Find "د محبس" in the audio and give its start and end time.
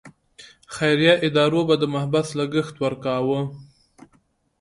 1.81-2.27